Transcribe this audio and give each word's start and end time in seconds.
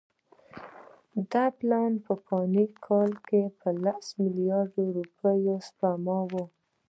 د 1.15 1.17
ده 1.31 1.45
پلان 1.57 1.91
په 2.05 2.13
فلاني 2.23 2.65
کال 2.85 3.11
کې 3.27 3.41
لس 3.85 4.05
میلیونه 4.21 4.83
روپۍ 4.97 5.41
سپما 5.67 6.19
وه. 6.31 6.43